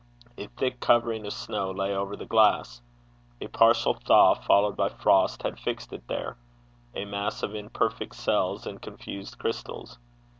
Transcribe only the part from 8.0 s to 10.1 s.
cells and confused crystals.